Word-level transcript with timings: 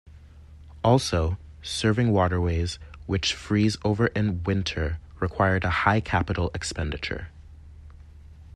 Also, 0.83 1.37
serving 1.61 2.11
waterways 2.11 2.79
which 3.05 3.35
freeze 3.35 3.77
over 3.85 4.07
in 4.07 4.41
winter 4.41 4.97
required 5.19 5.63
a 5.63 5.69
high 5.69 5.99
capital 5.99 6.49
expenditure. 6.55 7.27